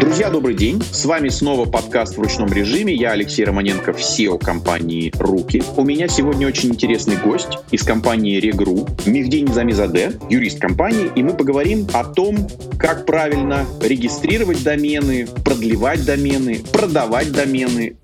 [0.00, 0.82] Друзья, добрый день.
[0.92, 2.94] С вами снова подкаст в ручном режиме.
[2.94, 5.62] Я Алексей Романенко, SEO компании «Руки».
[5.76, 11.34] У меня сегодня очень интересный гость из компании «Регру» Мехди Низамизаде, юрист компании, и мы
[11.34, 12.48] поговорим о том,
[12.78, 17.96] как правильно регистрировать домены, продлевать домены, продавать домены,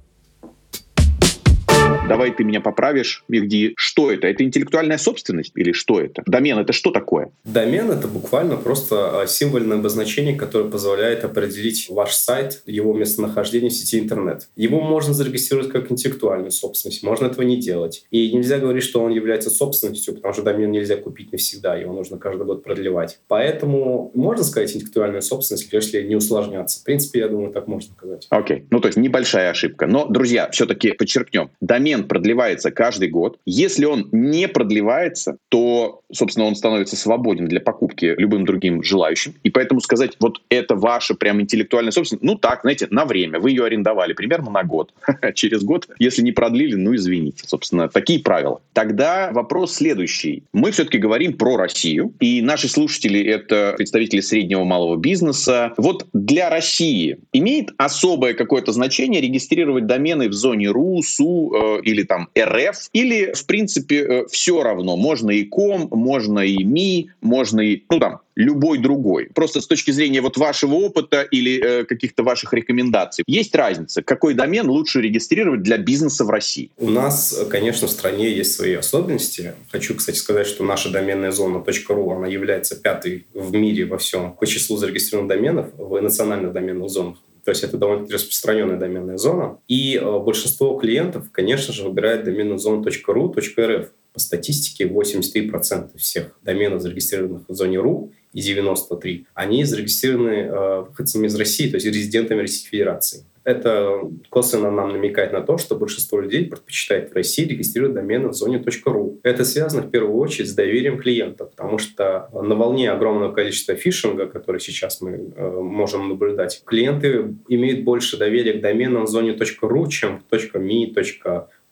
[2.07, 3.73] Давай ты меня поправишь, Мехди.
[3.77, 4.27] Что это?
[4.27, 6.23] Это интеллектуальная собственность или что это?
[6.27, 7.31] Домен— это что такое?
[7.45, 13.73] Домен— это буквально просто а, символьное обозначение, которое позволяет определить ваш сайт, его местонахождение в
[13.73, 14.49] сети интернет.
[14.55, 18.05] Его можно зарегистрировать как интеллектуальную собственность, можно этого не делать.
[18.11, 22.19] И нельзя говорить, что он является собственностью, потому что домен нельзя купить навсегда, его нужно
[22.19, 23.19] каждый год продлевать.
[23.29, 26.81] Поэтому можно сказать интеллектуальная собственность, если не усложняться.
[26.81, 28.27] В принципе, я думаю, так можно сказать.
[28.29, 28.59] Окей.
[28.59, 28.67] Okay.
[28.71, 29.87] Ну, то есть небольшая ошибка.
[29.87, 31.51] Но, друзья, все-таки подчеркнем.
[31.63, 33.39] Домен домен продлевается каждый год.
[33.47, 39.35] Если он не продлевается, то, собственно, он становится свободен для покупки любым другим желающим.
[39.43, 43.39] И поэтому сказать, вот это ваша прям интеллектуальная собственность, ну так, знаете, на время.
[43.39, 44.93] Вы ее арендовали примерно на год.
[45.35, 47.45] Через год, если не продлили, ну извините.
[47.47, 48.61] Собственно, такие правила.
[48.73, 50.45] Тогда вопрос следующий.
[50.53, 55.73] Мы все-таки говорим про Россию, и наши слушатели— это представители среднего малого бизнеса.
[55.77, 62.03] Вот для России имеет особое какое-то значение регистрировать домены в зоне РУ, СУ э, или
[62.03, 64.97] там РФ, или, в принципе, э, все равно.
[64.97, 69.29] Можно и ком, можно и ми, можно и, ну там, любой другой.
[69.35, 73.25] Просто с точки зрения вот вашего опыта или э, каких-то ваших рекомендаций.
[73.27, 76.71] Есть разница, какой домен лучше регистрировать для бизнеса в России?
[76.79, 79.55] У нас, конечно, в стране есть свои особенности.
[79.71, 84.33] Хочу, кстати, сказать, что наша доменная зона .ru, она является пятой в мире во всем
[84.33, 87.19] по числу зарегистрированных доменов в национальных доменных зонах.
[87.45, 89.59] То есть это довольно распространенная доменная зона.
[89.69, 93.89] И э, большинство клиентов, конечно же, выбирает доменную зону .ru, .rf.
[94.13, 101.27] По статистике 83% всех доменов, зарегистрированных в зоне .ru, и 93, они зарегистрированы э, выходцами
[101.27, 103.25] из России, то есть резидентами Российской Федерации.
[103.45, 104.01] Это
[104.31, 108.57] косвенно нам намекает на то, что большинство людей предпочитает в России регистрировать домены в зоне
[108.57, 109.19] .ru.
[109.23, 114.27] Это связано в первую очередь с доверием клиента, потому что на волне огромного количества фишинга,
[114.27, 119.89] который сейчас мы э, можем наблюдать, клиенты имеют больше доверия к доменам в зоне .ru,
[119.89, 120.95] чем в .me,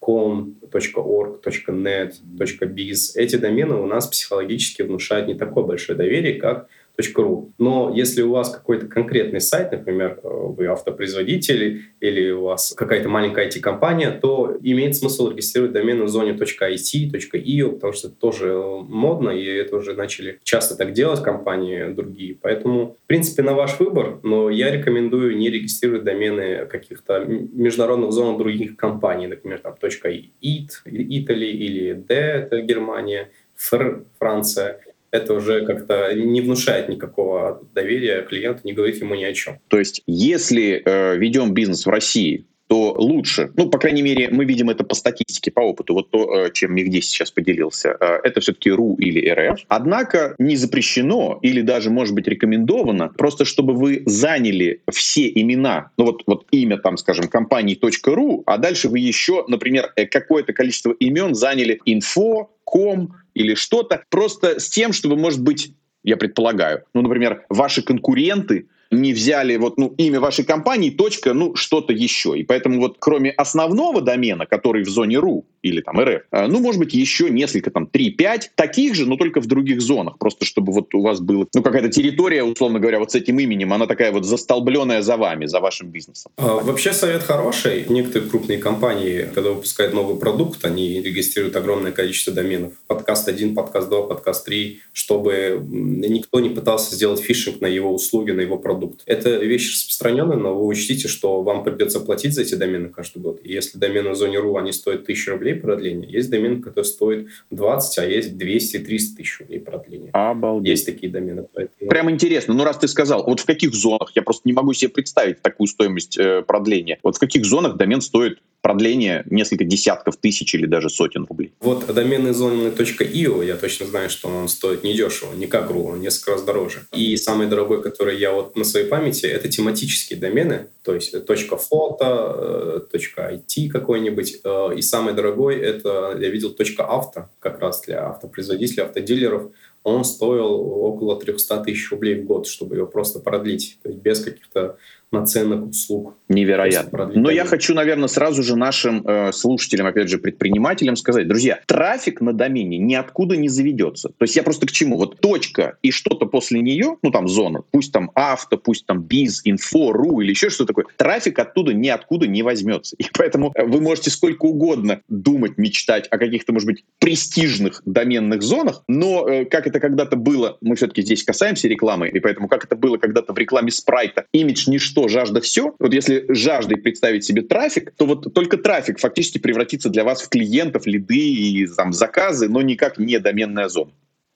[0.00, 0.56] .com,
[0.94, 3.12] .org, .net, .biz.
[3.14, 7.52] Эти домены у нас психологически внушают не такое большое доверие, как .ru.
[7.58, 13.08] Но если у вас какой-то конкретный сайт, например, э, вы автопроизводитель или у вас какая-то
[13.08, 18.54] маленькая IT-компания, то имеет смысл регистрировать домен в зоне .it, .io, потому что это тоже
[18.54, 22.36] модно, и это уже начали часто так делать компании другие.
[22.40, 28.38] Поэтому, в принципе, на ваш выбор, но я рекомендую не регистрировать домены каких-то международных зон
[28.38, 34.80] других компаний, например, там .it, Italy или D, это Германия, Фр, Франция
[35.12, 39.60] это уже как-то не внушает никакого доверия клиенту, не говорит ему ни о чем.
[39.68, 44.46] То есть, если э, ведем бизнес в России, то лучше, ну, по крайней мере, мы
[44.46, 48.40] видим это по статистике, по опыту, вот то, э, чем Мигди сейчас поделился, э, это
[48.40, 49.60] все-таки РУ или РФ.
[49.68, 56.06] Однако не запрещено или даже, может быть, рекомендовано, просто чтобы вы заняли все имена, ну
[56.06, 60.92] вот, вот имя там, скажем, компании .ру, а дальше вы еще, например, э, какое-то количество
[60.92, 65.74] имен заняли info, ком или что-то, просто с тем, чтобы, может быть,
[66.04, 71.54] я предполагаю, ну, например, ваши конкуренты не взяли вот, ну, имя вашей компании, точка, ну,
[71.54, 72.38] что-то еще.
[72.38, 76.60] И поэтому вот кроме основного домена, который в зоне .ru или там РФ, э, ну,
[76.60, 80.72] может быть, еще несколько, там, 3-5 таких же, но только в других зонах, просто чтобы
[80.72, 84.12] вот у вас была, ну, какая-то территория, условно говоря, вот с этим именем, она такая
[84.12, 86.32] вот застолбленная за вами, за вашим бизнесом.
[86.36, 87.86] А, вообще совет хороший.
[87.88, 92.72] Некоторые крупные компании, когда выпускают новый продукт, они регистрируют огромное количество доменов.
[92.86, 98.32] Подкаст 1, подкаст 2, подкаст 3, чтобы никто не пытался сделать фишинг на его услуги,
[98.32, 99.02] на его продукт.
[99.06, 103.40] Это вещь распространенная, но вы учтите, что вам придется платить за эти домены каждый год.
[103.44, 107.26] И если домены в зоне .ru, они стоят 1000 рублей продления, есть домены, которые стоят
[107.50, 108.86] 20, а есть 200-300
[109.16, 110.10] тысяч рублей продления.
[110.12, 110.70] Обалдеть.
[110.70, 111.46] Есть такие домены.
[111.52, 111.90] Поэтому...
[111.90, 112.54] Прям интересно.
[112.54, 114.12] Ну, раз ты сказал, вот в каких зонах?
[114.14, 116.98] Я просто не могу себе представить такую стоимость э, продления.
[117.02, 121.52] Вот в каких зонах домен стоит продление несколько десятков тысяч или даже сотен рублей.
[121.60, 126.00] Вот доменный зоны .io, я точно знаю, что он стоит недешево, не как .ru, он
[126.00, 126.86] несколько раз дороже.
[126.92, 132.86] И самый дорогой, который я вот на своей памяти, это тематические домены, то есть .фото,
[132.92, 134.40] .it какой-нибудь.
[134.44, 139.50] Э, и самый дорогой это, я видел, .авто, как раз для автопроизводителей, автодилеров.
[139.82, 144.20] он стоил около 300 тысяч рублей в год, чтобы его просто продлить, то есть без
[144.20, 144.78] каких-то
[145.12, 146.16] наценок, услуг.
[146.28, 147.10] Невероятно.
[147.14, 152.20] Но я хочу, наверное, сразу же нашим э, слушателям, опять же, предпринимателям сказать, друзья, трафик
[152.20, 154.08] на домене ниоткуда не заведется.
[154.08, 154.96] То есть я просто к чему?
[154.96, 159.42] Вот точка и что-то после нее, ну там зона, пусть там авто, пусть там биз,
[159.44, 162.96] инфо, ру или еще что-то такое, трафик оттуда ниоткуда не возьмется.
[162.98, 168.42] И поэтому э, вы можете сколько угодно думать, мечтать о каких-то, может быть, престижных доменных
[168.42, 172.64] зонах, но э, как это когда-то было, мы все-таки здесь касаемся рекламы, и поэтому как
[172.64, 175.74] это было когда-то в рекламе спрайта, имидж ничто, жажда все.
[175.78, 180.28] Вот если жаждой представить себе трафик, то вот только трафик фактически превратится для вас в
[180.28, 183.92] клиентов, лиды и там, заказы, но никак не доменная зона.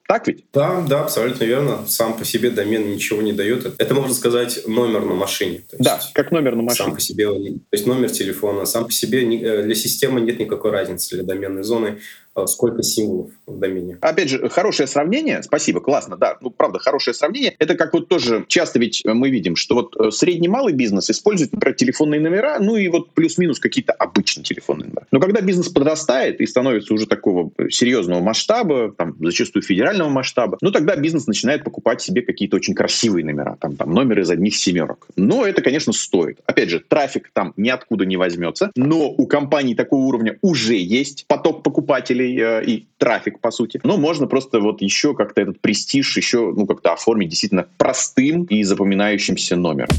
[0.08, 0.44] Так ведь?
[0.52, 1.84] Да, да, абсолютно верно.
[1.88, 3.74] Сам по себе домен ничего не дает.
[3.78, 5.64] Это, можно сказать, номер на машине.
[5.68, 6.86] То есть да, как номер на машине.
[6.86, 8.66] Сам по себе, то есть номер телефона.
[8.66, 11.98] Сам по себе э, для системы нет никакой разницы для доменной зоны.
[12.36, 13.96] Э, сколько символов в домене.
[14.02, 18.44] Опять же, хорошее сравнение, спасибо, классно, да, ну, правда, хорошее сравнение, это как вот тоже
[18.46, 22.76] часто ведь мы видим, что вот э, средний малый бизнес использует, например, телефонные номера, ну
[22.76, 25.06] и вот плюс-минус какие-то обычные телефонные номера.
[25.10, 30.70] Но когда бизнес подрастает и становится уже такого серьезного масштаба, там, зачастую федерального масштаба, ну
[30.70, 35.08] тогда бизнес начинает покупать себе какие-то очень красивые номера, там, там номеры из одних семерок.
[35.16, 36.40] Но это, конечно, стоит.
[36.44, 41.62] Опять же, трафик там ниоткуда не возьмется, но у компаний такого уровня уже есть поток
[41.62, 43.80] покупателей, э, и трафик, по сути.
[43.84, 48.62] Но можно просто вот еще как-то этот престиж еще, ну, как-то оформить действительно простым и
[48.62, 49.94] запоминающимся номером.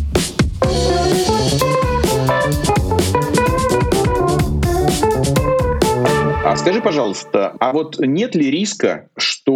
[6.50, 9.54] А скажи, пожалуйста, а вот нет ли риска, что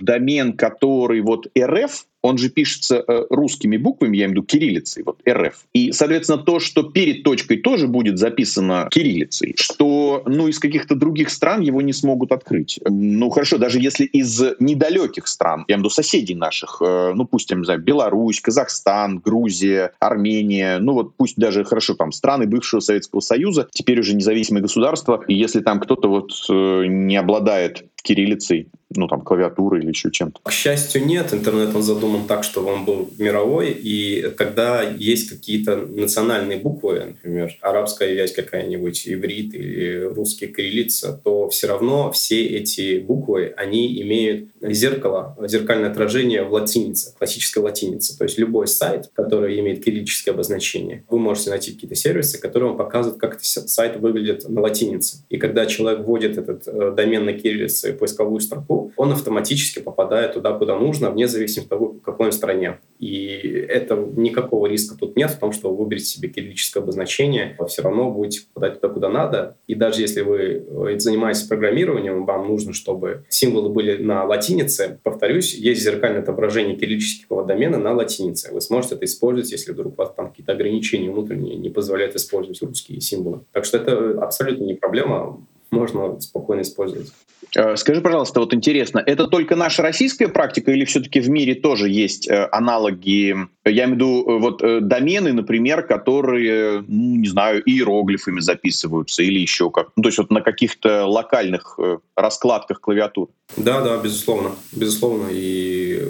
[0.00, 5.02] домен, который вот РФ, он же пишется э, русскими буквами, я имею в виду кириллицей,
[5.02, 5.66] вот РФ.
[5.74, 11.28] И, соответственно, то, что перед точкой тоже будет записано кириллицей, что, ну, из каких-то других
[11.28, 12.80] стран его не смогут открыть.
[12.88, 17.26] Ну, хорошо, даже если из недалеких стран, я имею в виду соседей наших, э, ну,
[17.26, 22.46] пусть, я не знаю, Беларусь, Казахстан, Грузия, Армения, ну, вот пусть даже, хорошо, там, страны
[22.46, 27.84] бывшего Советского Союза, теперь уже независимые государства, и если там кто-то вот э, не обладает
[28.04, 30.40] кириллицей, ну, там, клавиатурой или еще чем-то?
[30.42, 31.32] К счастью, нет.
[31.32, 37.56] Интернет, он задуман так, чтобы он был мировой, и когда есть какие-то национальные буквы, например,
[37.60, 44.50] арабская вязь какая-нибудь, иврит или русский кириллица, то все равно все эти буквы, они имеют
[44.60, 48.16] зеркало, зеркальное отражение в латинице, классической латинице.
[48.16, 52.78] То есть любой сайт, который имеет кириллическое обозначение, вы можете найти какие-то сервисы, которые вам
[52.78, 55.24] показывают, как этот сайт выглядит на латинице.
[55.30, 60.52] И когда человек вводит этот э, домен на кириллице поисковую строку, он автоматически попадает туда,
[60.52, 62.78] куда нужно, вне зависимости от того, в какой он стране.
[62.98, 67.66] И это никакого риска тут нет в том, что вы выберете себе кириллическое обозначение, вы
[67.66, 69.56] все равно будете попадать туда, куда надо.
[69.66, 75.54] И даже если вы э, занимаетесь программированием, вам нужно, чтобы символы были на латинице, повторюсь,
[75.54, 78.52] есть зеркальное отображение кириллического домена на латинице.
[78.52, 82.62] Вы сможете это использовать, если вдруг у вас там какие-то ограничения внутренние не позволяют использовать
[82.62, 83.40] русские символы.
[83.52, 87.12] Так что это абсолютно не проблема можно спокойно использовать.
[87.56, 91.88] Э, скажи, пожалуйста, вот интересно, это только наша российская практика или все-таки в мире тоже
[91.88, 93.36] есть э, аналоги?
[93.64, 99.38] Я имею в виду э, вот домены, например, которые, ну, не знаю, иероглифами записываются или
[99.38, 99.88] еще как.
[99.96, 101.78] Ну, то есть вот на каких-то локальных
[102.16, 103.28] раскладках клавиатур.
[103.56, 104.52] Да, да, безусловно.
[104.72, 105.28] Безусловно.
[105.30, 106.02] И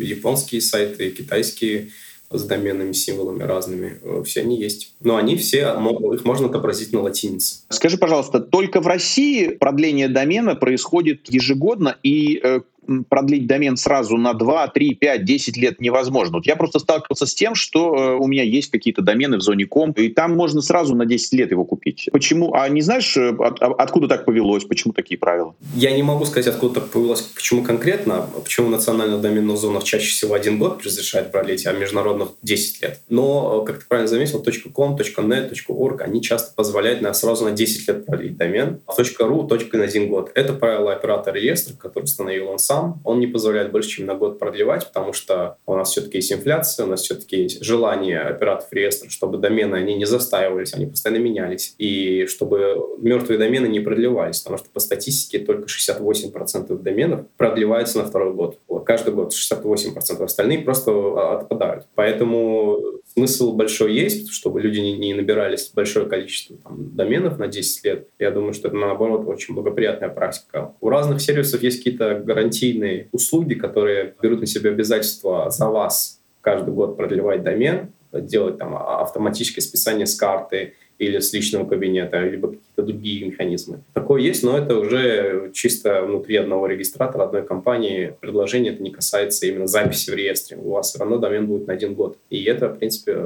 [0.00, 1.90] японские сайты, и китайские
[2.32, 3.98] с доменными символами разными.
[4.02, 4.94] Э, все они есть.
[5.00, 5.74] Но они все,
[6.14, 7.62] их можно отобразить на латинице.
[7.68, 12.60] Скажи, пожалуйста, только в России продление домена происходит ежегодно, и э,
[13.08, 16.38] продлить домен сразу на 2, 3, 5, 10 лет невозможно.
[16.38, 19.66] Вот я просто сталкивался с тем, что э, у меня есть какие-то домены в зоне
[19.66, 22.08] ком, и там можно сразу на 10 лет его купить.
[22.12, 22.52] Почему?
[22.54, 24.64] А не знаешь, э, от, откуда так повелось?
[24.64, 25.54] Почему такие правила?
[25.74, 30.34] Я не могу сказать, откуда так повелось, почему конкретно, почему национальная доменных зонах чаще всего
[30.34, 33.00] один год разрешает продлить, а международных 10 лет.
[33.08, 34.42] Но, как ты правильно заметил,
[34.74, 39.76] .com, .net, .org, они часто позволяют на, сразу на 10 лет продлить домен, а .ru
[39.76, 40.30] на один год.
[40.34, 44.14] Это правило оператора реестра, который установил он сам, сам, он не позволяет больше, чем на
[44.14, 48.72] год продлевать, потому что у нас все-таки есть инфляция, у нас все-таки есть желание операторов
[48.72, 54.40] реестра, чтобы домены, они не застаивались, они постоянно менялись, и чтобы мертвые домены не продлевались,
[54.40, 58.58] потому что по статистике только 68% доменов продлевается на второй год.
[58.86, 61.86] Каждый год 68%, остальные просто отпадают.
[61.94, 68.08] Поэтому смысл большой есть, чтобы люди не, набирались большое количество там, доменов на 10 лет.
[68.18, 70.74] Я думаю, что это, наоборот, очень благоприятная практика.
[70.80, 72.14] У разных сервисов есть какие-то
[72.60, 78.74] гарантийные услуги, которые берут на себя обязательства за вас каждый год продлевать домен, делать там
[78.74, 83.80] а, автоматическое списание с карты или с личного кабинета, либо какие-то другие механизмы.
[83.94, 88.14] Такое есть, но это уже чисто внутри одного регистратора, одной компании.
[88.20, 90.58] Предложение это не касается именно записи в реестре.
[90.58, 92.18] У вас все равно домен будет на один год.
[92.30, 93.16] И это, в принципе,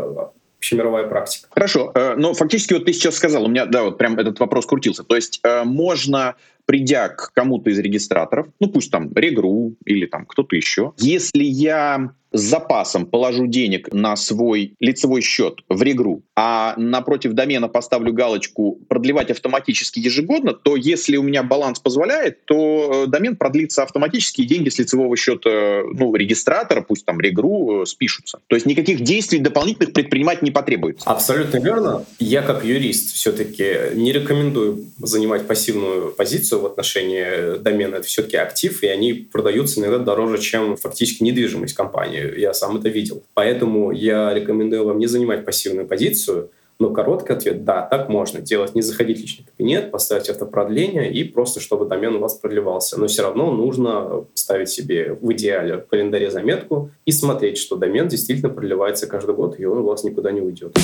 [0.64, 1.48] общемировая практика.
[1.50, 4.66] Хорошо, э, но фактически вот ты сейчас сказал, у меня, да, вот прям этот вопрос
[4.66, 5.04] крутился.
[5.04, 10.24] То есть э, можно придя к кому-то из регистраторов, ну пусть там Регру или там
[10.24, 16.74] кто-то еще, если я с запасом положу денег на свой лицевой счет в Регру, а
[16.76, 23.06] напротив домена поставлю галочку «продлевать автоматически ежегодно», то если у меня баланс позволяет, то э,
[23.06, 28.40] домен продлится автоматически, и деньги с лицевого счета ну, регистратора, пусть там Регру, э, спишутся.
[28.48, 31.08] То есть никаких действий дополнительных предпринимать не потребуется.
[31.08, 32.04] Абсолютно верно.
[32.18, 37.96] Я как юрист все-таки не рекомендую занимать пассивную позицию в отношении домена.
[37.96, 42.88] Это все-таки актив, и они продаются иногда дороже, чем фактически недвижимость компании я сам это
[42.88, 43.22] видел.
[43.34, 48.74] Поэтому я рекомендую вам не занимать пассивную позицию, но короткий ответ– да, так можно делать.
[48.74, 52.98] Не заходить в личный кабинет, поставить автопродление и просто, чтобы домен у вас продлевался.
[52.98, 58.08] Но все равно нужно ставить себе в идеале в календаре заметку и смотреть, что домен
[58.08, 60.76] действительно продлевается каждый год, и он у вас никуда не уйдет.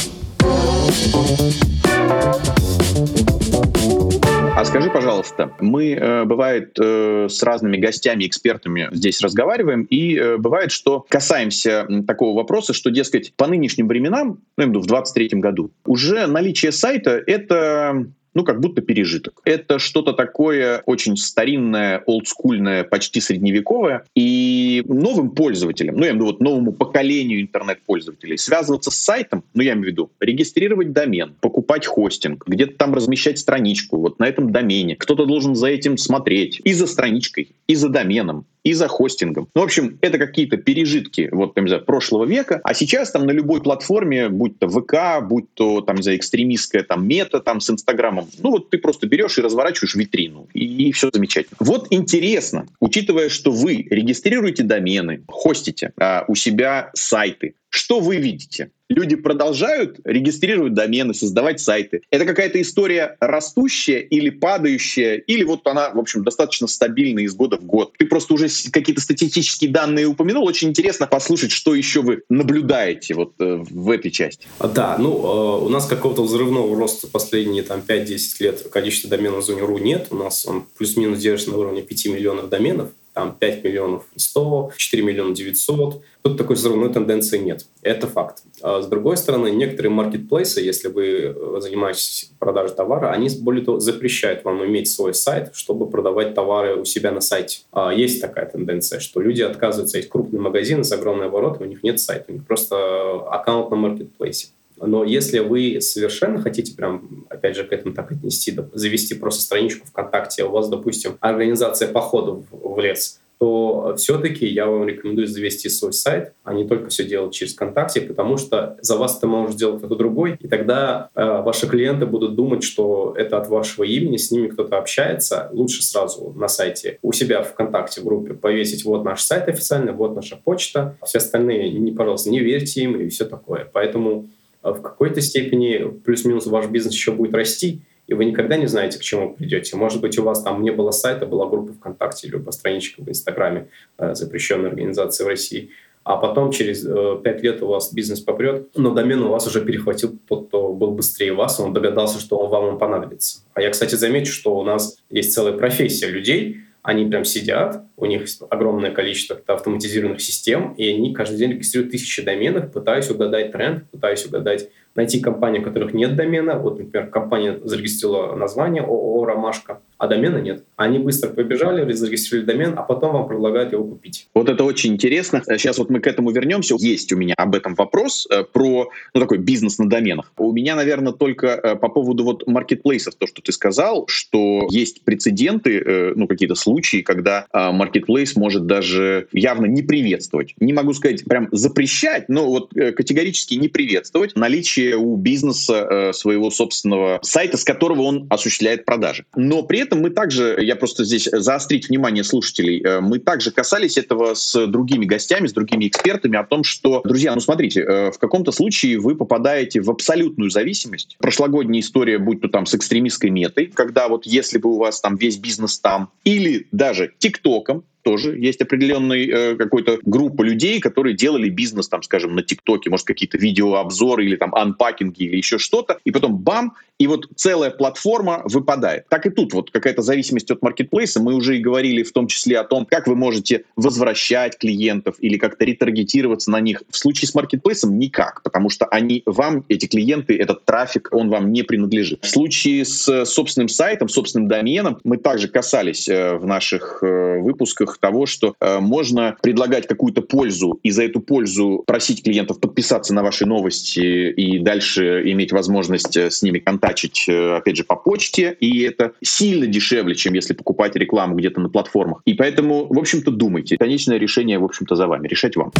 [4.56, 10.36] А скажи, пожалуйста, мы, э, бывает, э, с разными гостями, экспертами здесь разговариваем, и э,
[10.36, 14.80] бывает, что касаемся такого вопроса, что, дескать, по нынешним временам, ну, я имею в виду
[14.80, 19.40] в 2023 году, уже наличие сайта— это ну, как будто пережиток.
[19.44, 24.04] Это что-то такое очень старинное, олдскульное, почти средневековое.
[24.14, 29.44] И новым пользователям, ну, я имею в виду вот новому поколению интернет-пользователей, связываться с сайтом,
[29.54, 34.26] ну, я имею в виду регистрировать домен, покупать хостинг, где-то там размещать страничку вот на
[34.26, 34.96] этом домене.
[34.96, 36.60] Кто-то должен за этим смотреть.
[36.64, 39.48] И за страничкой, и за доменом и за хостингом.
[39.54, 43.26] Ну, в общем, это какие-то пережитки вот, там, не знаю, прошлого века, а сейчас там
[43.26, 47.60] на любой платформе, будь то ВК, будь то, там, не знаю, экстремистская там мета там
[47.60, 51.56] с Инстаграмом, ну, вот ты просто берешь и разворачиваешь витрину, и, и все замечательно.
[51.60, 58.72] Вот интересно, учитывая, что вы регистрируете домены, хостите а, у себя сайты, что вы видите?
[58.88, 62.02] Люди продолжают регистрировать домены, создавать сайты.
[62.10, 67.56] Это какая-то история растущая или падающая, или вот она, в общем, достаточно стабильная из года
[67.56, 67.92] в год.
[67.96, 70.44] Ты просто уже какие-то статистические данные упомянул.
[70.44, 74.48] Очень интересно послушать, что еще вы наблюдаете вот э, в этой части.
[74.58, 79.48] Да, ну, э, у нас какого-то взрывного роста последние там 5-10 лет количество доменов в
[79.48, 80.08] Zone.ru нет.
[80.10, 85.02] У нас он плюс-минус держится на уровне 5 миллионов доменов там 5 миллионов 100, 4
[85.02, 86.02] миллиона 900.
[86.22, 87.66] Тут такой взрывной тенденции нет.
[87.82, 88.42] Это факт.
[88.62, 93.80] А с другой стороны, некоторые маркетплейсы, если вы э, занимаетесь продажей товара, они более того
[93.80, 97.60] запрещают вам иметь свой сайт, чтобы продавать товары у себя на сайте.
[97.72, 101.82] А есть такая тенденция, что люди отказываются, есть крупные магазины с огромной оборотом, у них
[101.82, 104.48] нет сайта, у них просто аккаунт на маркетплейсе.
[104.80, 109.86] Но если вы совершенно хотите прям, опять же, к этому так отнести, завести просто страничку
[109.86, 115.94] ВКонтакте, у вас, допустим, организация походов в лес, то все-таки я вам рекомендую завести свой
[115.94, 119.78] сайт, а не только все делать через ВКонтакте, потому что за вас это может сделать
[119.78, 124.30] кто-то другой, и тогда э, ваши клиенты будут думать, что это от вашего имени, с
[124.30, 125.48] ними кто-то общается.
[125.52, 129.94] Лучше сразу на сайте у себя в ВКонтакте в группе повесить вот наш сайт официальный,
[129.94, 130.98] вот наша почта.
[131.06, 133.66] Все остальные, не, пожалуйста, не верьте им и все такое.
[133.72, 134.28] Поэтому
[134.62, 138.98] а в какой-то степени плюс-минус ваш бизнес еще будет расти, и вы никогда не знаете,
[138.98, 139.76] к чему придете.
[139.76, 143.68] Может быть, у вас там не было сайта, была группа ВКонтакте, либо страничка в Инстаграме
[143.98, 145.70] э, запрещенной организации в России.
[146.02, 150.18] А потом через э, лет у вас бизнес попрет, но домен у вас уже перехватил
[150.26, 153.42] тот, кто был быстрее вас, он догадался, что он вам понадобится.
[153.54, 158.06] А я, кстати, замечу, что у нас есть целая профессия людей, они прям сидят, у
[158.06, 163.88] них огромное количество автоматизированных систем, и они каждый день регистрируют тысячи доменов, пытаясь угадать тренд,
[163.90, 166.58] пытаясь угадать найти компании, у которых нет домена.
[166.58, 170.64] Вот, например, компания зарегистрировала название ООО «Ромашка», а домена нет.
[170.76, 174.28] Они быстро побежали, зарегистрировали домен, а потом вам предлагают его купить.
[174.34, 175.42] Вот это очень интересно.
[175.46, 176.74] Сейчас вот мы к этому вернемся.
[176.78, 180.32] Есть у меня об этом вопрос э, про ну, такой бизнес на доменах.
[180.38, 185.02] У меня, наверное, только э, по поводу вот маркетплейсов, то, что ты сказал, что есть
[185.02, 190.54] прецеденты, э, ну, какие-то случаи, когда маркетплейс может даже явно не приветствовать.
[190.60, 196.50] Не могу сказать прям запрещать, но вот категорически не приветствовать наличие у бизнеса э, своего
[196.50, 199.24] собственного сайта, с которого он осуществляет продажи.
[199.36, 203.96] Но при этом мы также, я просто здесь заострить внимание слушателей, э, мы также касались
[203.96, 208.18] этого с другими гостями, с другими экспертами о том, что, друзья, ну смотрите, э, в
[208.18, 211.16] каком-то случае вы попадаете в абсолютную зависимость.
[211.18, 215.16] Прошлогодняя история, будь то там с экстремистской метой, когда вот если бы у вас там
[215.16, 221.48] весь бизнес там, или даже ТикТоком, тоже есть определенный э, какой-то группа людей, которые делали
[221.48, 226.10] бизнес, там, скажем, на ТикТоке, может, какие-то видеообзоры или там анпакинги или еще что-то, и
[226.10, 229.08] потом бам, и вот целая платформа выпадает.
[229.08, 231.20] Так и тут вот какая-то зависимость от маркетплейса.
[231.20, 235.38] Мы уже и говорили в том числе о том, как вы можете возвращать клиентов или
[235.38, 236.82] как-то ретаргетироваться на них.
[236.90, 241.52] В случае с маркетплейсом никак, потому что они вам, эти клиенты, этот трафик, он вам
[241.52, 242.22] не принадлежит.
[242.22, 247.96] В случае с собственным сайтом, собственным доменом, мы также касались э, в наших э, выпусках
[248.00, 253.22] того, что э, можно предлагать какую-то пользу и за эту пользу просить клиентов подписаться на
[253.22, 258.56] ваши новости и дальше иметь возможность с ними контачить, опять же, по почте.
[258.60, 262.22] И это сильно дешевле, чем если покупать рекламу где-то на платформах.
[262.24, 263.76] И поэтому, в общем-то, думайте.
[263.76, 265.28] Конечное решение, в общем-то, за вами.
[265.28, 265.72] Решать вам.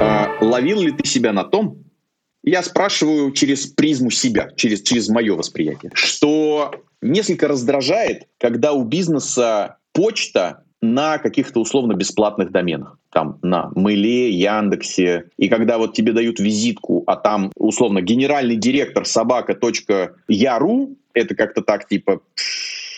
[0.00, 1.84] А, ловил ли ты себя на том,
[2.42, 9.76] я спрашиваю через призму себя, через, через мое восприятие, что несколько раздражает, когда у бизнеса
[9.92, 12.98] почта на каких-то условно бесплатных доменах.
[13.10, 15.26] Там на Мыле, Яндексе.
[15.36, 21.86] И когда вот тебе дают визитку, а там условно генеральный директор собака.яру, это как-то так
[21.86, 22.20] типа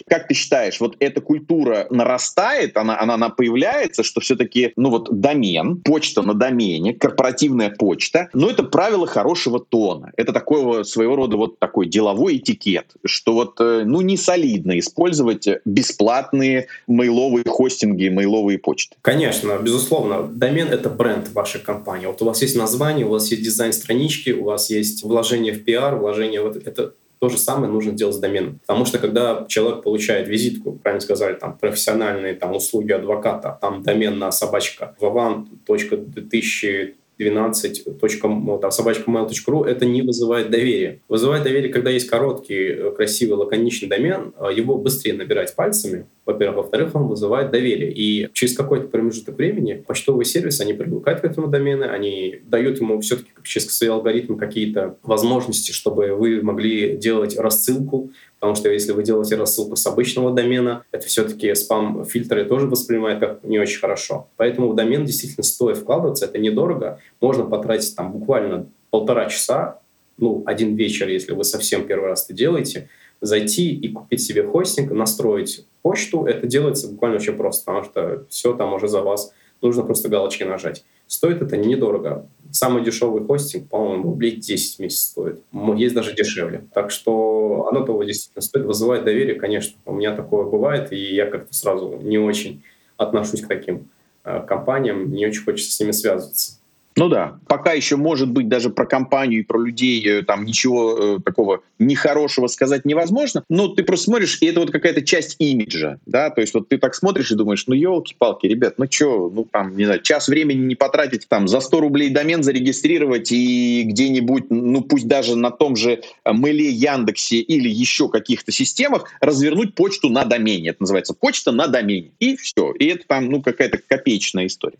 [0.08, 5.20] как ты считаешь, вот эта культура нарастает, она, она, она появляется, что все-таки, ну вот
[5.20, 10.12] домен, почта на домене, корпоративная почта, но это правило хорошего тона.
[10.16, 15.48] Это такого своего рода вот такой деловой этикет, что вот, э, ну, не солидно использовать
[15.64, 18.96] бесплатные мейловые хостинги, мейловые почты.
[19.02, 20.22] Конечно, безусловно.
[20.22, 22.06] Домен— это бренд вашей компании.
[22.06, 25.64] Вот у вас есть название, у вас есть дизайн странички, у вас есть вложение в
[25.64, 26.94] пиар, вложение в это.
[27.24, 28.58] То же самое нужно делать с доменом.
[28.66, 34.18] Потому что когда человек получает визитку, правильно сказали, там профессиональные там, услуги адвоката, там домен
[34.18, 41.00] на собачка, vavan.2000 12.собачка.mail.ru это не вызывает доверия.
[41.08, 46.64] Вызывает доверие, когда есть короткий, э, красивый, лаконичный домен, а его быстрее набирать пальцами, во-первых.
[46.64, 47.92] Во-вторых, он вызывает доверие.
[47.92, 53.00] И через какой-то промежуток времени почтовый сервис, они привыкают к этому домену, они дают ему
[53.00, 58.10] все-таки через свои алгоритмы какие-то возможности, чтобы вы могли делать рассылку
[58.44, 63.42] Потому что если вы делаете рассылку с обычного домена, это все-таки спам-фильтры тоже воспринимают как
[63.42, 64.28] не очень хорошо.
[64.36, 67.00] Поэтому в домен действительно стоит вкладываться, это недорого.
[67.22, 69.80] Можно потратить там буквально полтора часа,
[70.18, 72.90] ну, один вечер, если вы совсем первый раз это делаете,
[73.22, 76.26] зайти и купить себе хостинг, настроить почту.
[76.26, 79.32] Это делается буквально очень просто, потому что все там уже за вас.
[79.62, 80.84] Нужно просто галочки нажать.
[81.06, 82.28] Стоит это недорого.
[82.54, 85.42] Самый дешевый хостинг, по-моему, рублей 10 в месяц стоит.
[85.76, 86.64] Есть даже дешевле.
[86.72, 88.64] Так что оно того действительно стоит.
[88.64, 89.76] Вызывает доверие, конечно.
[89.84, 92.62] У меня такое бывает, и я как-то сразу не очень
[92.96, 93.88] отношусь к таким
[94.22, 96.60] э, компаниям, не очень хочется с ними связываться.
[96.96, 101.16] Ну да, пока еще может быть даже про компанию и про людей э, там ничего
[101.16, 105.98] э, такого нехорошего сказать невозможно, но ты просто смотришь, и это вот какая-то часть имиджа,
[106.06, 109.44] да, то есть вот ты так смотришь и думаешь, ну елки-палки, ребят, ну что, ну
[109.50, 114.50] там, не знаю, час времени не потратить там за 100 рублей домен зарегистрировать и где-нибудь,
[114.50, 120.10] ну пусть даже на том же э, Мэле, Яндексе или еще каких-то системах развернуть почту
[120.10, 124.46] на домене, это называется почта на домене, и все, и это там, ну какая-то копеечная
[124.46, 124.78] история.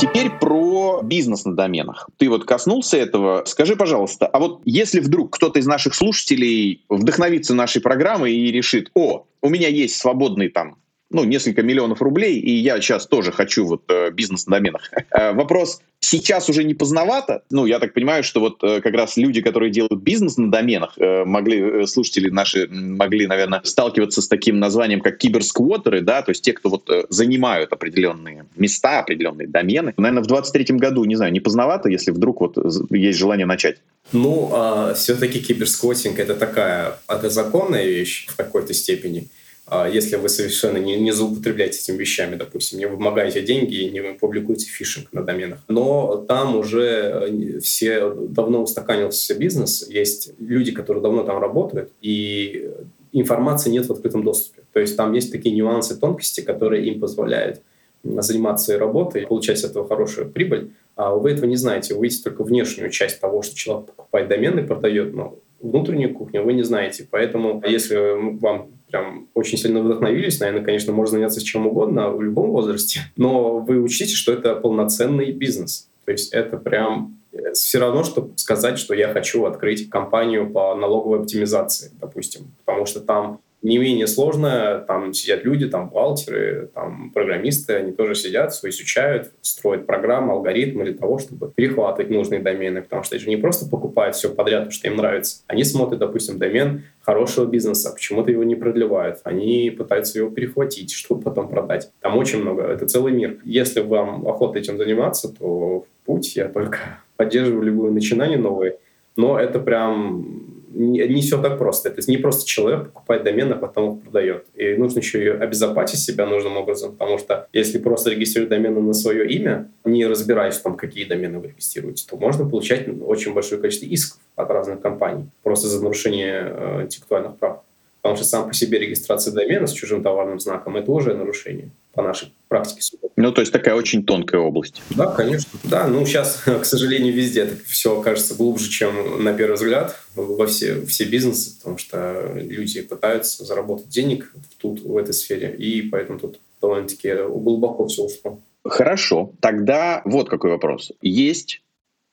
[0.00, 2.08] Теперь про бизнес на доменах.
[2.16, 3.42] Ты вот коснулся этого.
[3.46, 8.90] Скажи, пожалуйста, а вот если вдруг кто-то из наших слушателей вдохновится нашей программой и решит,
[8.94, 10.76] о, у меня есть свободный там
[11.10, 14.90] ну, несколько миллионов рублей, и я сейчас тоже хочу вот э, бизнес на доменах.
[15.10, 17.42] Э, вопрос, сейчас уже не поздновато?
[17.50, 20.96] Ну, я так понимаю, что вот э, как раз люди, которые делают бизнес на доменах,
[20.98, 26.52] могли, слушатели наши могли, наверное, сталкиваться с таким названием, как киберсквотеры, да, то есть те,
[26.52, 29.94] кто вот занимают определенные места, определенные домены.
[29.96, 32.58] Наверное, в 23 году, не знаю, не поздновато, если вдруг вот
[32.90, 33.78] есть желание начать?
[34.12, 39.28] Ну, а, все-таки киберсквотинг— это такая, это законная вещь в какой-то степени.
[39.70, 44.00] А если вы совершенно не, не злоупотребляете этими вещами, допустим, не вымогаете деньги и не
[44.14, 45.58] публикуете фишинг на доменах.
[45.68, 52.70] Но там уже э, все давно устаканился бизнес, есть люди, которые давно там работают, и
[53.12, 54.62] информации нет в открытом доступе.
[54.72, 57.60] То есть там есть такие нюансы, тонкости, которые им позволяют
[58.02, 61.94] заниматься работой, получать с этого хорошую прибыль, а вы этого не знаете.
[61.94, 66.52] Вы видите только внешнюю часть того, что человек покупает домены, продает, но внутреннюю кухню вы
[66.54, 67.06] не знаете.
[67.10, 72.50] Поэтому если вам прям очень сильно вдохновились, наверное, конечно, можно заняться чем угодно в любом
[72.50, 75.88] возрасте, но вы учтите, что это полноценный бизнес.
[76.04, 80.74] То есть это прям э, все равно, что сказать, что я хочу открыть компанию по
[80.74, 84.84] налоговой оптимизации, допустим, потому что там не менее сложно.
[84.86, 90.84] Там сидят люди, там бухгалтеры, там программисты, они тоже сидят, все изучают, строят программы, алгоритмы
[90.84, 92.82] для того, чтобы перехватывать нужные домены.
[92.82, 95.42] Потому что это же не просто покупают все подряд, потому что им нравится.
[95.48, 99.20] Они смотрят, допустим, домен хорошего бизнеса, почему-то его не продлевают.
[99.24, 101.90] Они пытаются его перехватить, чтобы потом продать.
[102.00, 103.38] Там очень много, это целый мир.
[103.44, 106.78] Если вам охота этим заниматься, то путь я только
[107.16, 108.76] поддерживаю любое начинание новое.
[109.16, 111.88] Но это прям не все так просто.
[111.88, 114.46] Это не просто человек покупает домен, а потом их продает.
[114.54, 118.94] И нужно еще и обезопасить себя нужным образом, потому что если просто регистрировать домены на
[118.94, 123.60] свое имя, не разбираясь в том, какие домены вы регистрируете, то можно получать очень большое
[123.60, 127.62] количество исков от разных компаний просто за нарушение э, интеллектуальных прав.
[128.02, 132.02] Потому что сам по себе регистрация домена с чужим товарным знаком– это уже нарушение по
[132.04, 132.96] нашей практике.
[133.16, 134.82] Ну, то есть такая очень тонкая область.
[134.90, 135.58] Да, конечно.
[135.64, 140.46] Да, ну сейчас, к сожалению, везде это все кажется глубже, чем на первый взгляд во
[140.46, 146.20] все, все бизнесы, потому что люди пытаются заработать денег тут, в этой сфере, и поэтому
[146.20, 148.38] тут довольно-таки глубоко все ушло.
[148.64, 149.32] Хорошо.
[149.40, 150.92] Тогда вот какой вопрос.
[151.02, 151.62] Есть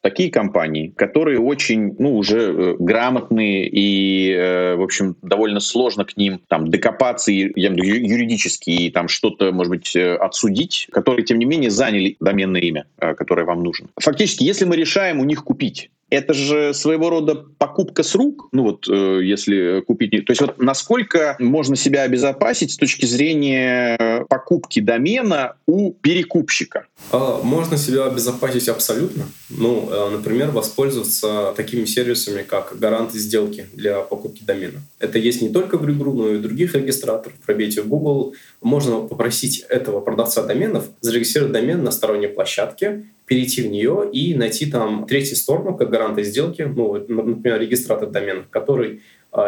[0.06, 6.16] такие компании, которые очень, ну, уже э, грамотные и, э, в общем, довольно сложно к
[6.16, 11.46] ним там докопаться, и, юридически, и там что-то, может быть, э, отсудить, которые, тем не
[11.46, 13.88] менее, заняли доменное имя, которое вам нужно.
[14.00, 18.64] Фактически, если мы решаем у них купить это же своего рода покупка с рук, ну
[18.64, 20.12] вот э, если купить...
[20.26, 26.88] То есть вот насколько можно себя обезопасить с точки зрения покупки домена у перекупщика?
[27.12, 29.26] А, можно себя обезопасить абсолютно.
[29.50, 34.82] Ну, э, например, воспользоваться такими сервисами, как гаранты сделки для покупки домена.
[35.00, 37.38] Это есть не только в Регру, но и в других регистраторах.
[37.46, 38.34] Пробейте в Google.
[38.62, 44.70] Можно попросить этого продавца доменов зарегистрировать домен на сторонней площадке перейти в нее и найти
[44.70, 49.02] там третью сторону, как гаранта сделки, ну, например, регистратор доменов, который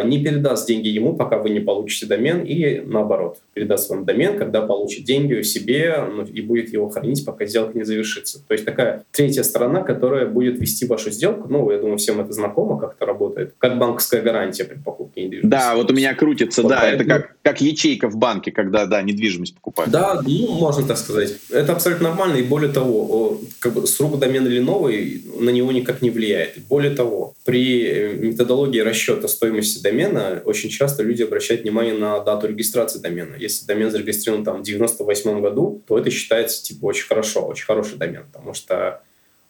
[0.03, 4.61] не передаст деньги ему, пока вы не получите домен, и наоборот, передаст вам домен, когда
[4.61, 8.39] получит деньги себе ну, и будет его хранить, пока сделка не завершится.
[8.47, 11.47] То есть такая третья сторона, которая будет вести вашу сделку.
[11.49, 13.53] Ну, я думаю, всем это знакомо, как это работает.
[13.57, 15.49] Как банковская гарантия при покупке недвижимости.
[15.49, 17.09] Да, вот у меня крутится, вот да, поэтому...
[17.09, 19.91] это как, как ячейка в банке, когда, да, недвижимость покупают.
[19.91, 21.35] Да, ну, можно так сказать.
[21.49, 26.01] Это абсолютно нормально, и более того, как бы срок домена или новый на него никак
[26.01, 26.57] не влияет.
[26.67, 32.19] Более того, при э, методологии расчета стоимости стоимости домена очень часто люди обращают внимание на
[32.19, 33.35] дату регистрации домена.
[33.37, 37.97] Если домен зарегистрирован там, в 98 году, то это считается типа очень хорошо, очень хороший
[37.97, 39.01] домен, потому что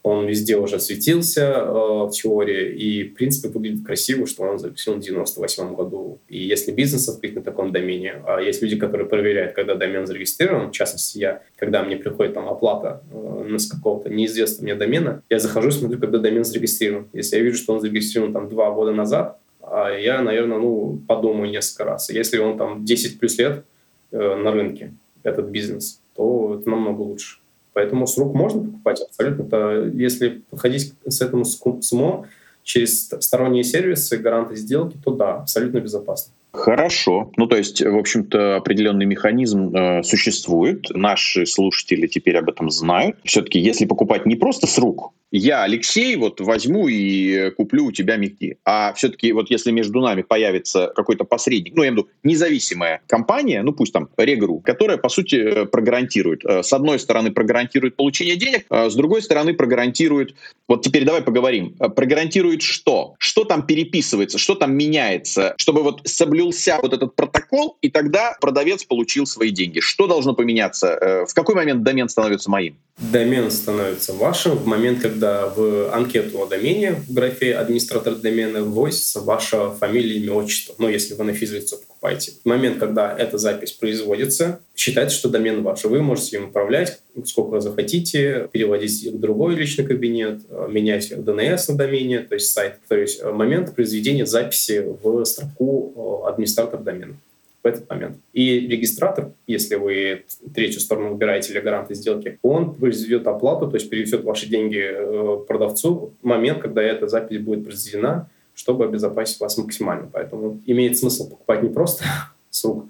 [0.04, 5.02] он везде уже светился э, в теории, и, в принципе, выглядит красиво, что он зарегистрирован
[5.02, 6.20] в 98 году.
[6.30, 10.70] И если бизнес открыть на таком домене, а есть люди, которые проверяют, когда домен зарегистрирован,
[10.70, 15.40] в частности, я, когда мне приходит там оплата э, с какого-то неизвестного мне домена, я
[15.40, 17.10] захожу, смотрю, когда домен зарегистрирован.
[17.12, 19.40] Если я вижу, что он зарегистрирован там два года назад,
[19.72, 22.10] я, наверное, ну, подумаю несколько раз.
[22.10, 23.66] Если он там 10 плюс лет
[24.12, 27.40] э, на рынке, этот бизнес, то это намного лучше.
[27.74, 29.44] Поэтому с рук можно покупать абсолютно.
[29.44, 32.26] Это, если подходить с этому с умом,
[32.64, 36.34] через сторонние сервисы, гаранты сделки, то да, абсолютно безопасно.
[36.52, 37.32] Хорошо.
[37.38, 40.88] Ну, то есть, в общем-то, определенный механизм э, существует.
[40.90, 43.18] Наши слушатели теперь об этом знают.
[43.24, 48.16] Все-таки, если покупать не просто с рук, я, Алексей, вот возьму и куплю у тебя
[48.16, 48.58] мехи.
[48.64, 53.02] А все-таки вот если между нами появится какой-то посредник, ну, я имею в виду независимая
[53.08, 56.46] компания, ну, пусть там Регру, которая, по сути, прогарантирует.
[56.46, 60.36] Э, с одной стороны, прогарантирует получение денег, а с другой стороны, прогарантирует...
[60.68, 61.76] Вот теперь давай поговорим.
[61.80, 63.16] Э, прогарантирует что?
[63.20, 68.86] Что там переписывается, что там меняется, чтобы вот соблюлся вот этот протокол, и тогда продавец
[68.86, 69.82] получил свои деньги.
[69.82, 70.88] Что должно поменяться?
[70.88, 72.78] Э, в какой момент домен становится моим?
[72.98, 79.22] Домен становится вашим в момент, когда в анкету о домене в графе «Администратор домена» вводится
[79.22, 82.34] ваша фамилия, имя, отчество, ну, если вы на физлицо покупаете.
[82.44, 85.84] В момент, когда эта запись производится, считается, что домен ваш.
[85.84, 92.20] Вы можете им управлять сколько захотите, переводить в другой личный кабинет, менять DNS на домене,
[92.20, 92.76] то есть сайт.
[92.88, 97.16] То есть момент произведения записи в строку «Администратор домена»
[97.64, 98.18] в этот момент.
[98.34, 103.90] И регистратор, если вы третью сторону выбираете для гаранта сделки, он произведет оплату, то есть
[103.90, 109.58] переведет ваши деньги э, продавцу в момент, когда эта запись будет произведена, чтобы обезопасить вас
[109.58, 110.10] максимально.
[110.12, 112.06] Поэтому имеет смысл покупать не просто
[112.50, 112.88] с рук,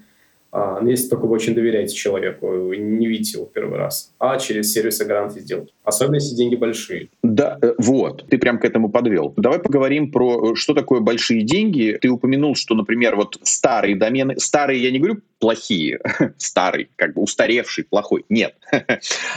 [0.50, 4.72] а, ну, если только вы очень доверяете человеку, не видите его первый раз, а через
[4.72, 5.72] сервисы гарантии сделки.
[5.84, 7.08] Особенно если деньги большие.
[7.22, 9.34] Да, э, вот, ты прям к этому подвел.
[9.36, 11.98] Давай поговорим про, э, что такое большие деньги.
[12.00, 16.00] Ты упомянул, что, например, вот старые домены, старые, я не говорю плохие,
[16.38, 18.54] старый, как бы устаревший, плохой, нет.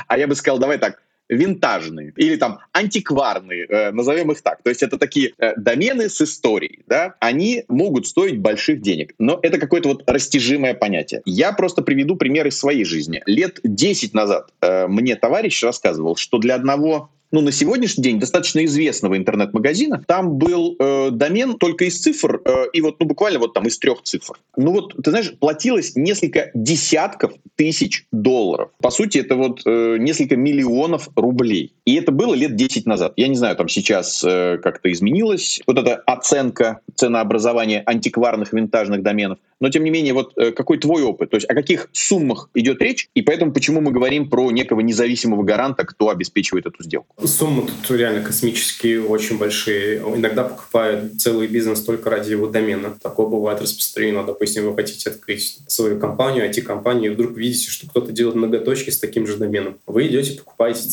[0.07, 4.61] А я бы сказал, давай так, винтажные или там антикварные, э, назовем их так.
[4.61, 9.39] То есть это такие э, домены с историей, да, они могут стоить больших денег, но
[9.41, 11.21] это какое-то вот растяжимое понятие.
[11.25, 13.23] Я просто приведу пример из своей жизни.
[13.25, 18.63] Лет 10 назад э, мне товарищ рассказывал, что для одного ну, на сегодняшний день достаточно
[18.65, 23.53] известного интернет-магазина, там был э, домен только из цифр, э, и вот, ну, буквально вот
[23.53, 24.35] там из трех цифр.
[24.57, 28.71] Ну вот, ты знаешь, платилось несколько десятков тысяч долларов.
[28.81, 31.73] По сути, это вот э, несколько миллионов рублей.
[31.85, 33.13] И это было лет 10 назад.
[33.15, 39.39] Я не знаю, там сейчас э, как-то изменилось вот эта оценка ценообразования антикварных винтажных доменов.
[39.61, 41.29] Но, тем не менее, вот э, какой твой опыт?
[41.29, 43.07] То есть о каких суммах идет речь?
[43.13, 47.15] И поэтому почему мы говорим про некого независимого гаранта, кто обеспечивает эту сделку?
[47.25, 49.99] Суммы тут реально космические, очень большие.
[49.99, 52.97] Иногда покупают целый бизнес только ради его домена.
[53.01, 54.23] Такое бывает распространено.
[54.23, 58.99] Допустим, вы хотите открыть свою компанию, IT-компанию, и вдруг видите, что кто-то делает многоточки с
[58.99, 59.77] таким же доменом.
[59.85, 60.89] Вы идете, покупаете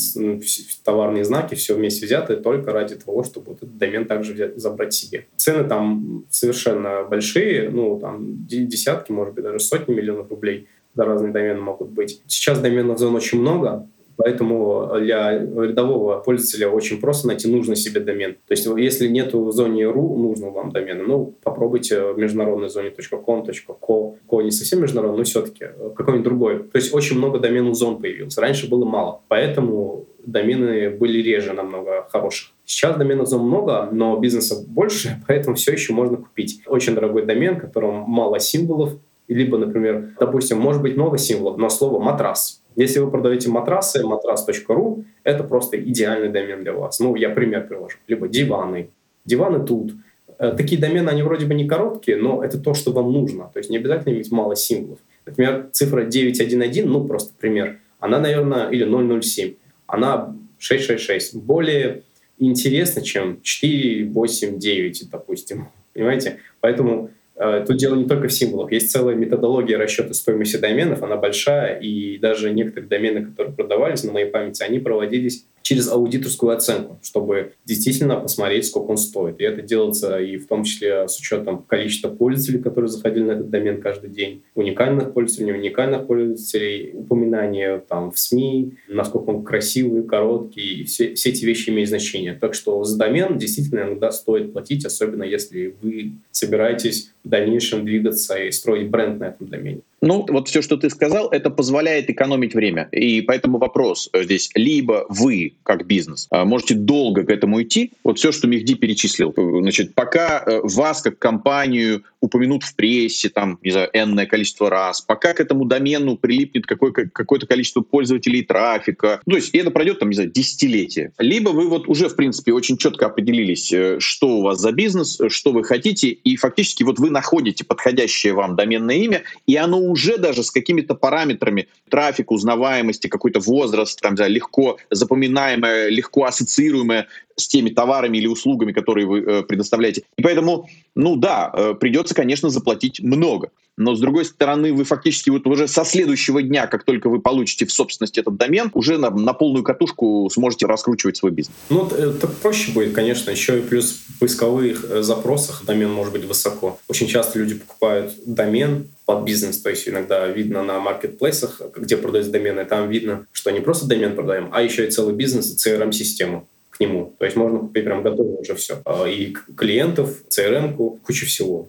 [0.84, 4.92] товарные знаки, все вместе взятое только ради того, чтобы вот этот домен также взять, забрать
[4.92, 5.26] себе.
[5.36, 11.32] Цены там совершенно большие, ну, там десятки, может быть, даже сотни миллионов рублей за разные
[11.32, 12.20] домены могут быть.
[12.26, 13.86] Сейчас доменных зон очень много,
[14.18, 18.32] Поэтому для рядового пользователя очень просто найти нужный себе домен.
[18.48, 22.90] То есть если нет в зоне .ru нужного вам домена, ну, попробуйте в международной зоне
[22.90, 24.16] .com, .co.
[24.28, 26.58] .co не совсем международный, но все-таки какой-нибудь другой.
[26.64, 28.36] То есть очень много доменных зон появилось.
[28.36, 29.20] Раньше было мало.
[29.28, 32.50] Поэтому домены были реже намного хороших.
[32.64, 36.62] Сейчас доменов много, но бизнеса больше, поэтому все еще можно купить.
[36.66, 38.94] Очень дорогой домен, в котором мало символов,
[39.28, 42.62] либо, например, допустим, может быть много символов, но слово «матрас».
[42.76, 47.00] Если вы продаете матрасы, матрас.ру, это просто идеальный домен для вас.
[47.00, 47.98] Ну, я пример привожу.
[48.06, 48.90] Либо диваны.
[49.24, 49.94] Диваны тут.
[50.38, 53.50] Э, такие домены, они вроде бы не короткие, но это то, что вам нужно.
[53.52, 55.00] То есть не обязательно иметь мало символов.
[55.26, 59.54] Например, цифра 911, ну, просто пример, она, наверное, или 007,
[59.88, 61.34] она 666.
[61.34, 62.02] Более
[62.38, 65.68] интересна, чем 4, 8, 9, допустим.
[65.92, 66.38] Понимаете?
[66.60, 68.72] Поэтому Э, тут дело не только в символах.
[68.72, 74.12] Есть целая методология расчета стоимости доменов, она большая, и даже некоторые домены, которые продавались на
[74.12, 79.40] моей памяти, они проводились через аудиторскую оценку, чтобы действительно посмотреть, сколько он стоит.
[79.40, 83.50] И это делается и в том числе с учетом количества пользователей, которые заходили на этот
[83.50, 90.80] домен каждый день, уникальных пользователей, уникальных пользователей, упоминания там в СМИ, насколько он красивый, короткий,
[90.80, 92.34] и все, все эти вещи имеют значение.
[92.34, 98.36] Так что за домен действительно иногда стоит платить, особенно если вы собираетесь в дальнейшем двигаться
[98.36, 99.80] и строить бренд на этом домене.
[100.00, 102.88] Ну, вот все, что ты сказал, это позволяет экономить время.
[102.92, 107.92] И поэтому вопрос э, здесь, либо вы, как бизнес, э, можете долго к этому идти,
[108.04, 113.58] вот все, что Мехди перечислил, значит, пока э, вас, как компанию, упомянут в прессе, там,
[113.62, 119.20] не знаю, энное количество раз, пока к этому домену прилипнет какое- какое-то количество пользователей трафика,
[119.26, 121.12] ну, то есть это пройдет, там, не знаю, десятилетие.
[121.18, 125.52] Либо вы вот уже, в принципе, очень четко определились, что у вас за бизнес, что
[125.52, 130.42] вы хотите, и фактически вот вы находите подходящее вам доменное имя, и оно уже даже
[130.42, 137.70] с какими-то параметрами трафика, узнаваемости, какой-то возраст, там, да, легко запоминаемое, легко ассоциируемое с теми
[137.70, 140.02] товарами или услугами, которые вы э, предоставляете.
[140.16, 143.50] И поэтому, ну да, э, придется, конечно, заплатить много.
[143.78, 147.64] Но, с другой стороны, вы фактически вот уже со следующего дня, как только вы получите
[147.64, 151.56] в собственность этот домен, уже на, на полную катушку сможете раскручивать свой бизнес.
[151.70, 153.30] Ну, это проще будет, конечно.
[153.30, 156.80] Еще и плюс в поисковых э, запросах домен может быть высоко.
[156.88, 162.32] Очень часто люди покупают домен под бизнес, то есть иногда видно на маркетплейсах, где продаются
[162.32, 166.48] домены, там видно, что не просто домен продаем, а еще и целый бизнес и CRM-систему
[166.78, 167.12] к нему.
[167.18, 168.80] То есть можно купить прям готовое уже все.
[168.84, 171.68] А, и клиентов, CRM-ку, кучу всего.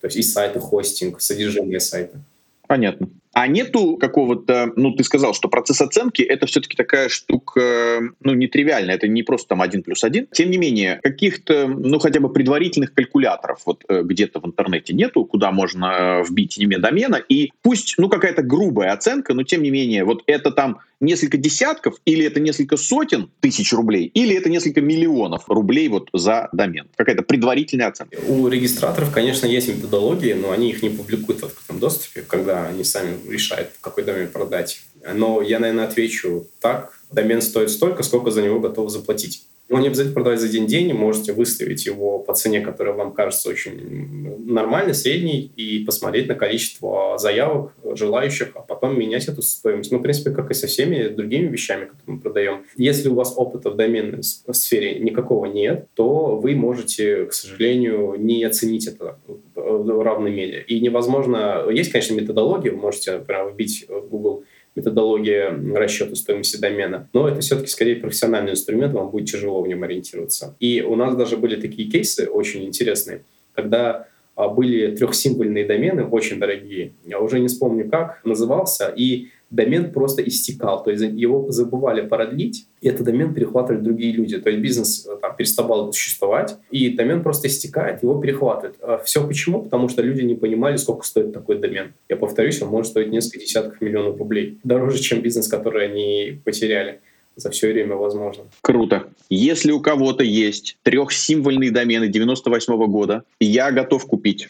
[0.00, 2.20] То есть и сайты, хостинг, содержание сайта.
[2.66, 3.08] Понятно.
[3.34, 8.94] А нету какого-то, ну, ты сказал, что процесс оценки— это все-таки такая штука, ну, нетривиальная,
[8.94, 10.28] это не просто там один плюс один.
[10.30, 15.24] Тем не менее, каких-то, ну, хотя бы предварительных калькуляторов вот э, где-то в интернете нету,
[15.24, 19.70] куда можно э, вбить имя домена, и пусть, ну, какая-то грубая оценка, но тем не
[19.70, 24.80] менее, вот это там несколько десятков, или это несколько сотен тысяч рублей, или это несколько
[24.80, 26.88] миллионов рублей вот за домен.
[26.96, 28.16] Какая-то предварительная оценка.
[28.26, 32.84] У регистраторов, конечно, есть методологии, но они их не публикуют в открытом доступе, когда они
[32.84, 34.82] сами решают, какой домен продать.
[35.14, 36.98] Но я, наверное, отвечу так.
[37.12, 39.46] Домен стоит столько, сколько за него готовы заплатить.
[39.68, 43.48] Но не обязательно продавать за один день, можете выставить его по цене, которая вам кажется
[43.48, 49.90] очень нормальной, средней, и посмотреть на количество заявок желающих, а потом менять эту стоимость.
[49.90, 52.64] Ну, в принципе, как и со всеми другими вещами, которые мы продаем.
[52.76, 58.44] Если у вас опыта в доменной сфере никакого нет, то вы можете, к сожалению, не
[58.44, 59.18] оценить это
[59.54, 60.64] в равной мере.
[60.68, 61.64] И невозможно...
[61.70, 67.08] Есть, конечно, методология, вы можете прямо вбить в Google методология расчета стоимости домена.
[67.12, 70.56] Но это все-таки скорее профессиональный инструмент, вам будет тяжело в нем ориентироваться.
[70.60, 76.38] И у нас даже были такие кейсы очень интересные, когда а, были трехсимвольные домены, очень
[76.38, 76.92] дорогие.
[77.04, 78.92] Я уже не вспомню, как назывался.
[78.96, 80.82] И домен просто истекал.
[80.82, 84.38] То есть его забывали продлить, и этот домен перехватывали другие люди.
[84.38, 88.76] То есть бизнес э, там, переставал существовать, и домен просто истекает, его перехватывают.
[88.80, 89.62] А все почему?
[89.62, 91.94] Потому что люди не понимали, сколько стоит такой домен.
[92.08, 94.58] Я повторюсь, он может стоить несколько десятков миллионов рублей.
[94.64, 97.00] Дороже, чем бизнес, который они потеряли
[97.36, 98.44] за все время возможно.
[98.60, 99.04] Круто.
[99.28, 104.48] Если у кого-то есть трехсимвольные домены 98 -го года, я готов купить.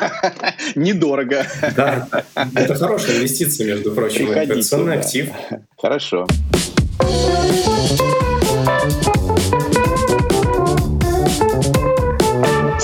[0.74, 1.46] Недорого.
[1.76, 2.08] Да,
[2.54, 4.30] это хорошая инвестиция, между прочим.
[4.30, 5.30] Это ценный актив.
[5.76, 6.26] Хорошо.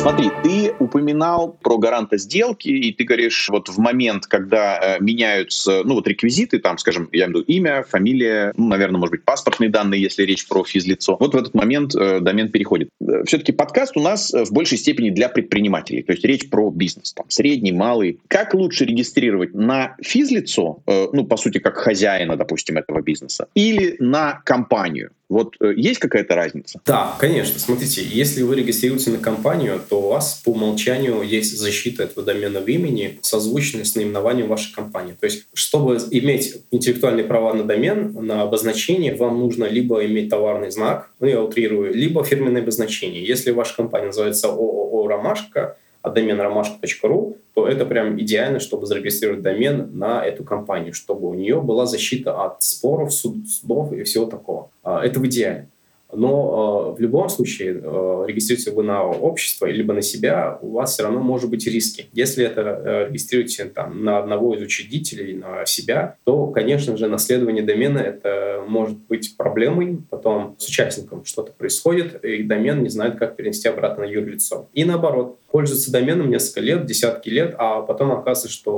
[0.06, 5.82] Смотри, ты упоминал про гаранта сделки, и ты говоришь, вот в момент, когда э, меняются,
[5.82, 9.24] ну вот реквизиты, там, скажем, я имею в виду имя, фамилия, ну, наверное, может быть,
[9.24, 11.16] паспортные данные, если речь про физлицо.
[11.18, 12.90] Вот в этот момент э, домен переходит.
[13.00, 16.70] Э, Все-таки подкаст у нас э, в большей степени для предпринимателей, то есть речь про
[16.70, 18.20] бизнес, там, средний, малый.
[18.28, 23.96] Как лучше регистрировать на физлицо, э, ну, по сути, как хозяина, допустим, этого бизнеса, или
[23.98, 25.10] на компанию?
[25.28, 26.80] Вот э, есть какая-то разница?
[26.86, 27.58] Да, конечно.
[27.58, 32.66] Смотрите, если вы регистрируете на компанию, то у вас по умолчанию есть защита этого доменного
[32.68, 35.16] имени, созвучная с наименованием вашей компании.
[35.18, 40.70] То есть, чтобы иметь интеллектуальные права на домен, на обозначение, вам нужно либо иметь товарный
[40.70, 43.26] знак, ну я утрирую, либо фирменное обозначение.
[43.26, 49.42] Если ваша компания называется ООО «Ромашка», а домен ромашка.ру, то это прям идеально, чтобы зарегистрировать
[49.42, 54.26] домен на эту компанию, чтобы у нее была защита от споров, суд, судов и всего
[54.26, 54.70] такого.
[54.84, 55.66] А, это в идеале.
[56.12, 60.92] Но э, в любом случае, э, регистрируете вы на общество либо на себя, у вас
[60.92, 62.06] все равно может быть риски.
[62.12, 67.64] Если это э, регистрируете там, на одного из учредителей, на себя, то, конечно же, наследование
[67.64, 69.98] домена это может быть проблемой.
[70.10, 74.68] Потом с участником что-то происходит, и домен не знает, как перенести обратно на юрлицо.
[74.74, 78.72] И наоборот, пользуются доменом несколько лет, десятки лет, а потом оказывается, что